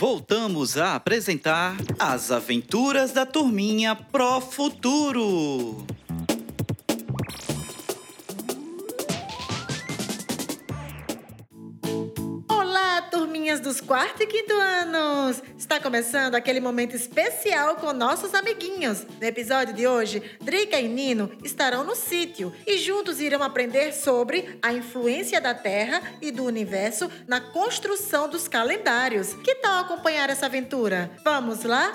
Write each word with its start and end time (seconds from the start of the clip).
voltamos 0.00 0.78
a 0.78 0.94
apresentar 0.94 1.76
As 1.98 2.30
Aventuras 2.30 3.12
da 3.12 3.26
Turminha 3.26 3.94
Pro 3.94 4.40
Futuro. 4.40 5.84
Dos 13.58 13.80
quarto 13.80 14.22
e 14.22 14.26
quinto 14.26 14.52
anos! 14.52 15.42
Está 15.58 15.80
começando 15.80 16.36
aquele 16.36 16.60
momento 16.60 16.94
especial 16.94 17.74
com 17.76 17.92
nossos 17.92 18.32
amiguinhos. 18.34 19.04
No 19.20 19.26
episódio 19.26 19.74
de 19.74 19.88
hoje, 19.88 20.22
Drica 20.40 20.78
e 20.78 20.86
Nino 20.86 21.32
estarão 21.42 21.82
no 21.82 21.96
sítio 21.96 22.54
e 22.64 22.78
juntos 22.78 23.18
irão 23.18 23.42
aprender 23.42 23.92
sobre 23.92 24.58
a 24.62 24.72
influência 24.72 25.40
da 25.40 25.52
Terra 25.52 26.00
e 26.20 26.30
do 26.30 26.44
universo 26.44 27.10
na 27.26 27.40
construção 27.40 28.28
dos 28.28 28.46
calendários. 28.46 29.32
Que 29.42 29.56
tal 29.56 29.80
acompanhar 29.80 30.30
essa 30.30 30.46
aventura? 30.46 31.10
Vamos 31.24 31.64
lá? 31.64 31.92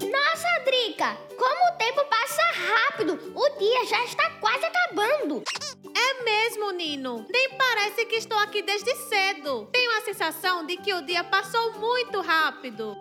Nossa, 0.00 0.64
Drica! 0.64 1.16
Como 1.36 1.74
o 1.74 1.76
tempo 1.76 2.04
passa 2.08 2.42
rápido! 2.52 3.18
O 3.34 3.58
dia 3.58 3.84
já 3.86 4.04
está 4.04 4.30
quase 4.40 4.64
acabando! 4.64 5.42
É 6.20 6.24
mesmo, 6.24 6.70
Nino. 6.72 7.26
Nem 7.30 7.50
parece 7.56 8.04
que 8.04 8.16
estou 8.16 8.38
aqui 8.38 8.60
desde 8.60 8.94
cedo. 8.94 9.68
Tenho 9.72 9.96
a 9.96 10.02
sensação 10.02 10.66
de 10.66 10.76
que 10.76 10.92
o 10.92 11.00
dia 11.00 11.24
passou 11.24 11.78
muito 11.78 12.20
rápido. 12.20 12.94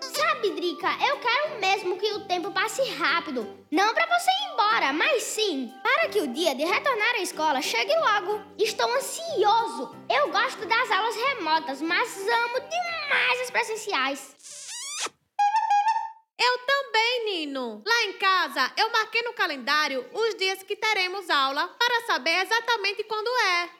Sabe, 0.00 0.50
Drica, 0.52 0.88
eu 1.06 1.18
quero 1.18 1.60
mesmo 1.60 1.98
que 1.98 2.10
o 2.12 2.20
tempo 2.20 2.50
passe 2.50 2.82
rápido. 2.92 3.46
Não 3.70 3.92
para 3.92 4.06
você 4.06 4.30
ir 4.30 4.52
embora, 4.52 4.92
mas 4.94 5.22
sim 5.24 5.72
para 5.82 6.08
que 6.08 6.20
o 6.20 6.28
dia 6.28 6.54
de 6.54 6.64
retornar 6.64 7.16
à 7.16 7.20
escola 7.20 7.60
chegue 7.60 7.94
logo. 7.94 8.40
Estou 8.58 8.90
ansioso. 8.94 9.94
Eu 10.08 10.30
gosto 10.30 10.64
das 10.66 10.90
aulas 10.90 11.16
remotas, 11.16 11.82
mas 11.82 12.16
amo 12.16 12.60
demais 12.60 13.40
as 13.42 13.50
presenciais. 13.50 14.61
Eu 16.44 16.58
também, 16.66 17.24
Nino. 17.24 17.82
Lá 17.86 18.02
em 18.02 18.14
casa, 18.14 18.72
eu 18.76 18.90
marquei 18.90 19.22
no 19.22 19.32
calendário 19.32 20.04
os 20.12 20.34
dias 20.34 20.60
que 20.64 20.74
teremos 20.74 21.30
aula 21.30 21.68
para 21.78 22.06
saber 22.06 22.42
exatamente 22.42 23.04
quando 23.04 23.28
é. 23.28 23.70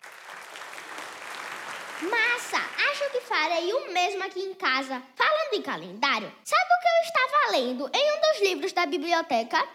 Massa! 2.03 2.59
Acho 2.91 3.11
que 3.11 3.21
farei 3.23 3.73
o 3.73 3.93
mesmo 3.93 4.23
aqui 4.23 4.41
em 4.41 4.55
casa. 4.55 5.03
Falando 5.17 5.55
em 5.55 5.63
calendário, 5.63 6.33
sabe 6.45 6.63
o 6.63 6.81
que 6.81 6.89
eu 6.89 7.03
estava 7.05 7.51
lendo 7.51 7.91
em 7.93 8.13
um 8.13 8.21
dos 8.21 8.41
livros 8.43 8.73
da 8.73 8.87
biblioteca? 8.87 9.67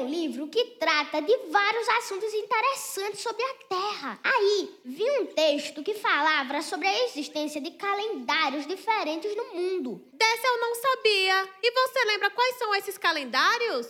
Um 0.00 0.08
livro 0.08 0.48
que 0.48 0.64
trata 0.78 1.20
de 1.20 1.36
vários 1.48 1.88
assuntos 1.88 2.32
interessantes 2.32 3.20
sobre 3.20 3.42
a 3.42 3.54
Terra. 3.68 4.18
Aí, 4.24 4.80
vi 4.84 5.04
um 5.20 5.26
texto 5.26 5.82
que 5.82 5.94
falava 5.94 6.62
sobre 6.62 6.88
a 6.88 7.04
existência 7.04 7.60
de 7.60 7.72
calendários 7.72 8.66
diferentes 8.66 9.36
no 9.36 9.54
mundo. 9.54 10.02
Dessa 10.12 10.46
eu 10.46 10.60
não 10.60 10.74
sabia. 10.74 11.48
E 11.62 11.70
você 11.70 12.04
lembra 12.06 12.30
quais 12.30 12.56
são 12.56 12.74
esses 12.74 12.96
calendários? 12.96 13.88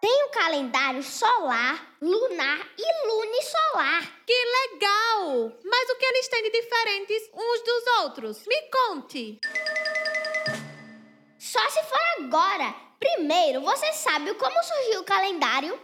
Tem 0.00 0.24
o 0.24 0.28
calendário 0.28 1.02
solar, 1.02 1.96
lunar 2.00 2.68
e 2.76 3.06
lunisolar. 3.08 4.02
Que 4.26 4.34
legal! 4.34 5.52
Mas 5.64 5.90
o 5.90 5.96
que 5.96 6.04
eles 6.04 6.28
têm 6.28 6.42
de 6.42 6.50
diferentes 6.50 7.30
uns 7.32 7.62
dos 7.62 7.86
outros? 8.02 8.46
Me 8.46 8.62
conte. 8.70 9.40
Só 11.38 11.70
se 11.70 11.82
for 11.84 12.24
agora. 12.24 12.84
Primeiro, 13.04 13.60
você 13.60 13.92
sabe 13.92 14.32
como 14.32 14.62
surgiu 14.62 15.00
o 15.02 15.04
calendário? 15.04 15.78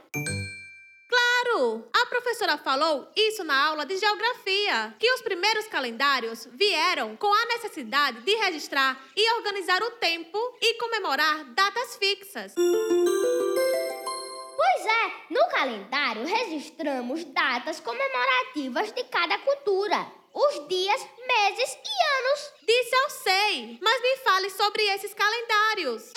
Claro! 1.07 1.87
A 1.95 2.07
professora 2.07 2.57
falou 2.57 3.13
isso 3.15 3.45
na 3.45 3.63
aula 3.67 3.85
de 3.85 3.99
geografia, 3.99 4.95
que 4.99 5.13
os 5.13 5.21
primeiros 5.21 5.67
calendários 5.67 6.49
vieram 6.51 7.15
com 7.17 7.31
a 7.31 7.45
necessidade 7.45 8.23
de 8.23 8.35
registrar 8.37 8.99
e 9.15 9.33
organizar 9.35 9.83
o 9.83 9.91
tempo 9.93 10.39
e 10.63 10.75
comemorar 10.79 11.45
datas 11.53 11.97
fixas. 11.97 12.55
Pois 14.57 14.87
é, 14.87 15.13
no 15.29 15.47
calendário 15.51 16.25
registramos 16.25 17.23
datas 17.25 17.81
comemorativas 17.81 18.93
de 18.93 19.05
cada 19.05 19.37
cultura, 19.41 20.11
os 20.33 20.69
dias, 20.69 21.07
meses 21.29 21.79
e 21.85 21.95
anos. 22.19 22.53
Disso 22.63 22.95
eu 22.95 23.11
sei, 23.11 23.79
mas 23.83 24.01
me 24.01 24.17
fale 24.25 24.49
sobre 24.49 24.83
esses 24.85 25.13
calendários. 25.13 26.13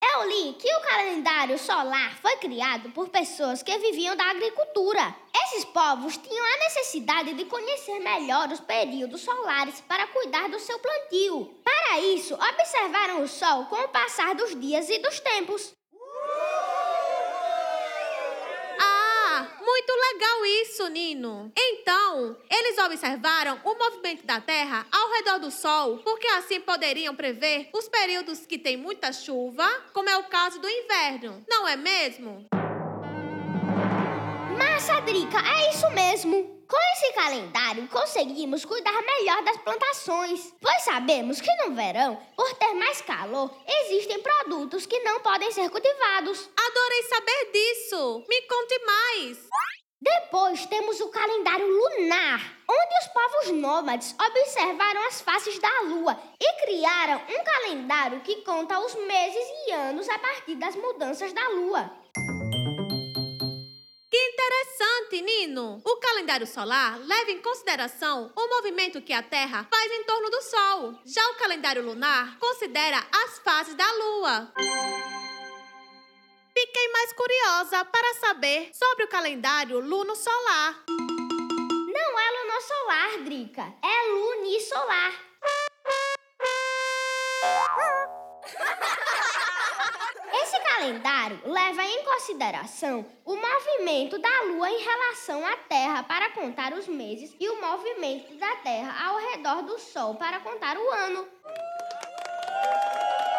Eu 0.00 0.28
li 0.28 0.52
que 0.54 0.72
o 0.72 0.80
calendário 0.80 1.58
solar 1.58 2.16
foi 2.20 2.36
criado 2.36 2.90
por 2.90 3.08
pessoas 3.08 3.62
que 3.62 3.78
viviam 3.78 4.14
da 4.16 4.30
agricultura. 4.30 5.14
Esses 5.44 5.64
povos 5.64 6.16
tinham 6.16 6.44
a 6.44 6.58
necessidade 6.58 7.34
de 7.34 7.44
conhecer 7.44 7.98
melhor 7.98 8.48
os 8.50 8.60
períodos 8.60 9.22
solares 9.22 9.80
para 9.82 10.06
cuidar 10.06 10.48
do 10.48 10.60
seu 10.60 10.78
plantio. 10.78 11.52
Para 11.64 12.00
isso, 12.00 12.34
observaram 12.34 13.22
o 13.22 13.28
sol 13.28 13.66
com 13.66 13.76
o 13.76 13.88
passar 13.88 14.34
dos 14.34 14.58
dias 14.60 14.88
e 14.88 14.98
dos 14.98 15.18
tempos. 15.20 15.72
Muito 19.70 19.92
legal 19.92 20.46
isso, 20.62 20.88
Nino. 20.88 21.52
Então, 21.54 22.38
eles 22.50 22.78
observaram 22.78 23.60
o 23.62 23.74
movimento 23.74 24.24
da 24.24 24.40
Terra 24.40 24.86
ao 24.90 25.10
redor 25.10 25.38
do 25.38 25.50
Sol, 25.50 25.98
porque 25.98 26.26
assim 26.26 26.58
poderiam 26.58 27.14
prever 27.14 27.68
os 27.74 27.86
períodos 27.86 28.46
que 28.46 28.56
tem 28.56 28.78
muita 28.78 29.12
chuva, 29.12 29.68
como 29.92 30.08
é 30.08 30.16
o 30.16 30.24
caso 30.24 30.58
do 30.58 30.70
inverno, 30.70 31.44
não 31.46 31.68
é 31.68 31.76
mesmo? 31.76 32.46
Massa, 34.56 35.00
Drica, 35.02 35.36
é 35.36 35.68
isso 35.68 35.90
mesmo. 35.90 36.57
Com 36.68 36.76
esse 36.92 37.12
calendário, 37.14 37.88
conseguimos 37.88 38.62
cuidar 38.62 39.00
melhor 39.00 39.42
das 39.42 39.56
plantações, 39.56 40.52
pois 40.60 40.82
sabemos 40.82 41.40
que 41.40 41.50
no 41.64 41.74
verão, 41.74 42.20
por 42.36 42.52
ter 42.56 42.74
mais 42.74 43.00
calor, 43.00 43.50
existem 43.66 44.20
produtos 44.20 44.84
que 44.84 45.00
não 45.00 45.18
podem 45.20 45.50
ser 45.50 45.70
cultivados. 45.70 46.50
Adorei 46.54 47.02
saber 47.04 47.52
disso! 47.52 48.22
Me 48.28 48.42
conte 48.42 48.84
mais! 48.84 49.38
Depois 50.00 50.66
temos 50.66 51.00
o 51.00 51.08
calendário 51.08 51.66
lunar, 51.66 52.38
onde 52.68 52.98
os 53.00 53.06
povos 53.08 53.60
nômades 53.60 54.14
observaram 54.14 55.06
as 55.06 55.22
faces 55.22 55.58
da 55.58 55.80
lua 55.88 56.16
e 56.38 56.52
criaram 56.64 57.20
um 57.30 57.44
calendário 57.44 58.20
que 58.20 58.42
conta 58.42 58.78
os 58.78 58.94
meses 58.94 59.44
e 59.66 59.72
anos 59.72 60.08
a 60.08 60.18
partir 60.18 60.54
das 60.54 60.76
mudanças 60.76 61.32
da 61.32 61.48
lua. 61.48 61.90
Interessante, 64.40 65.20
Nino! 65.20 65.82
O 65.84 65.96
calendário 65.96 66.46
solar 66.46 66.96
leva 67.00 67.32
em 67.32 67.42
consideração 67.42 68.32
o 68.36 68.48
movimento 68.48 69.02
que 69.02 69.12
a 69.12 69.20
Terra 69.20 69.66
faz 69.68 69.92
em 69.92 70.04
torno 70.04 70.30
do 70.30 70.40
Sol. 70.42 70.94
Já 71.04 71.28
o 71.30 71.34
calendário 71.34 71.84
lunar 71.84 72.38
considera 72.38 73.04
as 73.12 73.40
fases 73.40 73.74
da 73.74 73.90
Lua. 73.94 74.52
Fiquei 76.56 76.88
mais 76.92 77.12
curiosa 77.14 77.84
para 77.84 78.14
saber 78.20 78.70
sobre 78.72 79.06
o 79.06 79.08
calendário 79.08 79.80
luno-solar. 79.80 80.84
Não 80.88 82.20
é 82.20 82.30
luno-solar, 82.40 83.18
Drica. 83.24 83.74
É 83.82 84.08
lunisolar. 84.12 85.14
Calendário 90.78 91.40
leva 91.44 91.82
em 91.82 92.04
consideração 92.04 93.04
o 93.24 93.34
movimento 93.34 94.16
da 94.16 94.42
Lua 94.42 94.70
em 94.70 94.78
relação 94.78 95.44
à 95.44 95.56
Terra 95.56 96.04
para 96.04 96.30
contar 96.30 96.72
os 96.72 96.86
meses 96.86 97.34
e 97.40 97.48
o 97.48 97.60
movimento 97.60 98.36
da 98.36 98.54
Terra 98.58 99.08
ao 99.08 99.18
redor 99.18 99.62
do 99.62 99.76
Sol 99.76 100.14
para 100.14 100.38
contar 100.38 100.78
o 100.78 100.88
ano. 100.88 101.28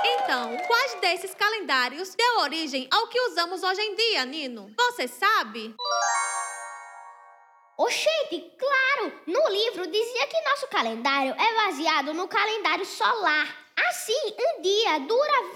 Então, 0.03 0.57
quais 0.67 0.95
desses 0.95 1.33
calendários 1.33 2.13
deu 2.13 2.39
origem 2.39 2.89
ao 2.91 3.07
que 3.07 3.21
usamos 3.21 3.63
hoje 3.63 3.83
em 3.83 3.95
dia, 3.95 4.25
Nino? 4.25 4.69
Você 4.77 5.07
sabe? 5.07 5.74
Oxente, 7.77 8.51
claro! 8.59 9.13
No 9.25 9.47
livro 9.47 9.88
dizia 9.88 10.27
que 10.27 10.41
nosso 10.41 10.68
calendário 10.68 11.33
é 11.39 11.56
baseado 11.65 12.13
no 12.13 12.27
calendário 12.27 12.86
solar. 12.86 13.69
Assim, 13.88 14.36
um 14.38 14.62
dia 14.62 15.00
dura 15.00 15.56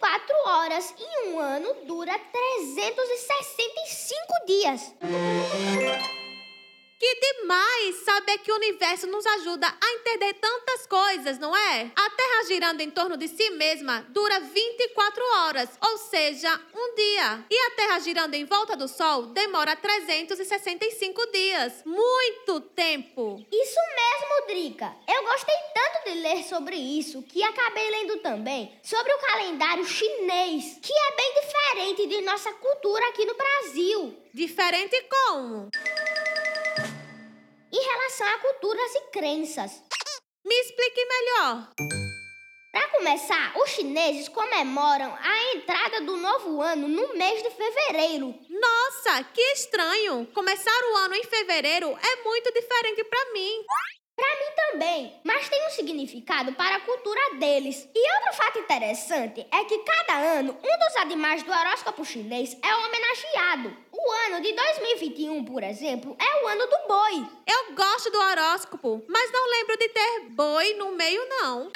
24 0.00 0.34
horas 0.46 0.94
e 0.98 1.28
um 1.28 1.38
ano 1.40 1.74
dura 1.86 2.18
365 2.18 4.46
dias. 4.46 4.94
Que 6.98 7.14
demais 7.20 7.96
saber 7.96 8.38
que 8.38 8.50
o 8.50 8.56
universo 8.56 9.06
nos 9.06 9.26
ajuda 9.26 9.66
a 9.68 9.92
entender 9.92 10.32
tantas 10.34 10.86
coisas, 10.86 11.38
não 11.38 11.54
é? 11.54 11.90
A 11.94 12.10
Terra 12.10 12.44
girando 12.46 12.80
em 12.80 12.90
torno 12.90 13.18
de 13.18 13.28
si 13.28 13.50
mesma 13.50 14.06
dura 14.08 14.40
24 14.40 15.22
horas, 15.36 15.68
ou 15.82 15.98
seja, 15.98 16.58
um 16.74 16.94
dia. 16.94 17.44
E 17.50 17.66
a 17.66 17.70
Terra 17.72 17.98
girando 17.98 18.32
em 18.32 18.46
volta 18.46 18.74
do 18.76 18.88
Sol 18.88 19.26
demora 19.26 19.76
365 19.76 21.26
dias. 21.30 21.82
Muito 21.84 22.60
tempo! 22.60 23.44
Isso 23.52 23.80
mesmo, 23.94 24.46
Drica. 24.46 24.96
Eu 25.06 25.22
gostei 25.24 25.54
tanto 25.74 26.04
de 26.06 26.20
ler 26.20 26.44
sobre 26.44 26.76
isso 26.76 27.22
que 27.24 27.42
acabei 27.42 27.90
lendo 27.90 28.16
também 28.18 28.72
sobre 28.82 29.12
o 29.12 29.18
calendário 29.18 29.84
chinês, 29.84 30.78
que 30.80 30.92
é 30.92 31.16
bem 31.16 31.34
diferente 31.42 32.06
de 32.06 32.20
nossa 32.22 32.52
cultura 32.54 33.06
aqui 33.08 33.26
no 33.26 33.34
Brasil. 33.34 34.16
Diferente 34.32 34.96
como? 35.10 35.70
Em 37.72 37.82
relação 37.82 38.26
a 38.28 38.38
culturas 38.38 38.94
e 38.94 39.00
crenças. 39.10 39.82
Me 40.44 40.54
explique 40.60 41.04
melhor. 41.04 41.68
Para 42.72 42.88
começar, 42.88 43.56
os 43.56 43.70
chineses 43.70 44.28
comemoram 44.28 45.16
a 45.18 45.54
entrada 45.54 46.02
do 46.02 46.16
novo 46.16 46.60
ano 46.60 46.86
no 46.86 47.16
mês 47.16 47.42
de 47.42 47.50
fevereiro. 47.50 48.34
Nossa, 48.50 49.24
que 49.24 49.40
estranho! 49.52 50.26
Começar 50.34 50.78
o 50.92 50.96
ano 50.96 51.14
em 51.14 51.24
fevereiro 51.24 51.88
é 51.88 52.22
muito 52.22 52.52
diferente 52.52 53.02
para 53.04 53.32
mim. 53.32 53.64
Para 54.16 54.34
mim 54.36 54.54
também, 54.56 55.20
mas 55.22 55.46
tem 55.46 55.66
um 55.66 55.70
significado 55.70 56.52
para 56.54 56.76
a 56.76 56.80
cultura 56.80 57.34
deles. 57.34 57.86
E 57.94 58.14
outro 58.14 58.32
fato 58.32 58.58
interessante 58.58 59.46
é 59.52 59.64
que 59.64 59.78
cada 59.80 60.14
ano 60.14 60.52
um 60.52 60.78
dos 60.78 60.96
animais 60.96 61.42
do 61.42 61.52
horóscopo 61.52 62.02
chinês 62.02 62.56
é 62.62 62.74
homenageado. 62.74 63.76
O 63.92 64.12
ano 64.26 64.40
de 64.40 64.52
2021, 64.52 65.44
por 65.44 65.62
exemplo, 65.62 66.16
é 66.18 66.44
o 66.44 66.48
ano 66.48 66.66
do 66.66 66.88
boi. 66.88 67.28
Eu 67.46 67.74
gosto 67.74 68.10
do 68.10 68.18
horóscopo, 68.18 69.04
mas 69.06 69.30
não 69.30 69.50
lembro 69.50 69.76
de 69.76 69.88
ter 69.90 70.20
boi 70.30 70.74
no 70.74 70.92
meio, 70.92 71.22
não. 71.28 71.70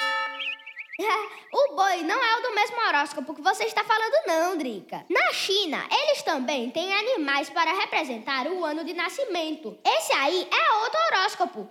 o 1.53 1.75
boi 1.75 2.03
não 2.03 2.23
é 2.23 2.37
o 2.37 2.41
do 2.41 2.55
mesmo 2.55 2.77
horóscopo 2.87 3.35
que 3.35 3.41
você 3.41 3.65
está 3.65 3.83
falando, 3.83 4.13
não, 4.25 4.57
Drica. 4.57 5.05
Na 5.09 5.31
China, 5.31 5.87
eles 5.91 6.23
também 6.23 6.71
têm 6.71 6.93
animais 6.93 7.49
para 7.49 7.73
representar 7.73 8.47
o 8.47 8.65
ano 8.65 8.83
de 8.83 8.93
nascimento. 8.93 9.77
Esse 9.85 10.13
aí 10.13 10.47
é 10.51 10.73
outro 10.83 10.99
horóscopo. 11.11 11.69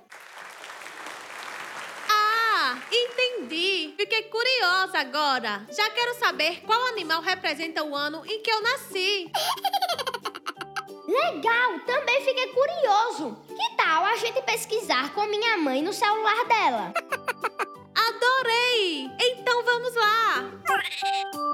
Entendi. 2.91 3.95
Fiquei 3.97 4.23
curiosa 4.25 4.99
agora. 4.99 5.67
Já 5.71 5.89
quero 5.91 6.15
saber 6.15 6.61
qual 6.63 6.87
animal 6.89 7.21
representa 7.23 7.83
o 7.83 7.95
ano 7.95 8.23
em 8.27 8.43
que 8.43 8.51
eu 8.51 8.63
nasci. 8.63 9.31
Legal, 11.07 11.81
também 11.87 12.25
fiquei 12.25 12.47
curioso. 12.49 13.37
Que 13.49 13.77
tal 13.77 14.05
a 14.05 14.17
gente 14.17 14.41
pesquisar 14.43 15.13
com 15.13 15.27
minha 15.27 15.57
mãe 15.57 15.83
no 15.83 15.93
celular 15.93 16.45
dela? 16.47 16.95
Adorei! 17.95 19.11
Então 19.21 19.65
vamos 19.65 19.95
lá! 19.95 21.41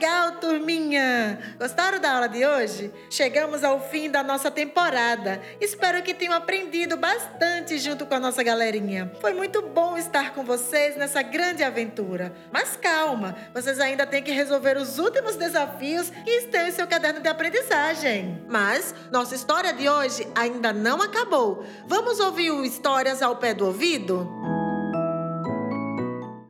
Legal, 0.00 0.32
turminha! 0.40 1.38
Gostaram 1.58 2.00
da 2.00 2.14
aula 2.14 2.26
de 2.26 2.42
hoje? 2.42 2.90
Chegamos 3.10 3.62
ao 3.62 3.78
fim 3.90 4.10
da 4.10 4.22
nossa 4.22 4.50
temporada. 4.50 5.42
Espero 5.60 6.02
que 6.02 6.14
tenham 6.14 6.32
aprendido 6.32 6.96
bastante 6.96 7.78
junto 7.78 8.06
com 8.06 8.14
a 8.14 8.18
nossa 8.18 8.42
galerinha. 8.42 9.12
Foi 9.20 9.34
muito 9.34 9.60
bom 9.60 9.98
estar 9.98 10.32
com 10.32 10.42
vocês 10.42 10.96
nessa 10.96 11.20
grande 11.20 11.62
aventura. 11.62 12.32
Mas 12.50 12.78
calma, 12.78 13.36
vocês 13.52 13.78
ainda 13.78 14.06
têm 14.06 14.22
que 14.22 14.32
resolver 14.32 14.78
os 14.78 14.98
últimos 14.98 15.36
desafios 15.36 16.08
que 16.08 16.30
estão 16.30 16.66
em 16.66 16.72
seu 16.72 16.86
caderno 16.86 17.20
de 17.20 17.28
aprendizagem. 17.28 18.42
Mas 18.48 18.94
nossa 19.12 19.34
história 19.34 19.74
de 19.74 19.86
hoje 19.86 20.26
ainda 20.34 20.72
não 20.72 21.02
acabou. 21.02 21.62
Vamos 21.86 22.18
ouvir 22.20 22.50
o 22.50 22.64
Histórias 22.64 23.20
ao 23.20 23.36
pé 23.36 23.52
do 23.52 23.66
ouvido? 23.66 24.26